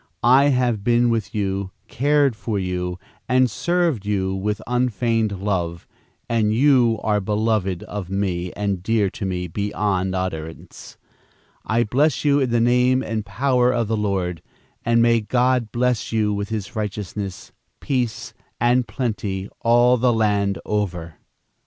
[0.23, 2.97] I have been with you, cared for you,
[3.29, 5.85] and served you with unfeigned love,
[6.27, 10.97] and you are beloved of me and dear to me beyond utterance.
[11.63, 14.41] I bless you in the name and power of the Lord,
[14.83, 21.17] and may God bless you with his righteousness, peace and plenty all the land over."